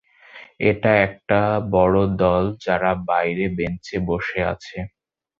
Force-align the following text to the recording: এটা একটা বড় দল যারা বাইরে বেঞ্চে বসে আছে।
এটা 0.61 0.91
একটা 1.07 1.39
বড় 1.71 1.97
দল 2.21 2.43
যারা 2.65 2.91
বাইরে 3.09 3.45
বেঞ্চে 3.57 3.97
বসে 4.09 4.39
আছে। 4.53 4.77